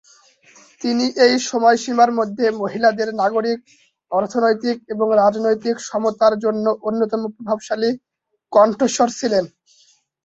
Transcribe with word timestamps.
তিনি 0.81 1.05
এই 1.25 1.35
সময়সীমার 1.49 2.11
মধ্যে 2.19 2.45
মহিলাদের 2.61 3.09
নাগরিক, 3.21 3.59
অর্থনৈতিক 4.11 4.77
এবং 4.93 5.07
রাজনৈতিক 5.21 5.75
সমতার 5.89 6.33
জন্য 6.43 6.65
অন্যতম 6.87 7.21
প্রভাবশালী 7.35 7.91
কণ্ঠস্বর 8.53 9.09
ছিলেন। 9.19 9.45